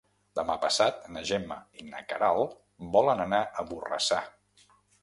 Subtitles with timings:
[0.37, 2.59] Demà passat na Gemma i na Queralt
[2.99, 4.25] volen anar a Borrassà.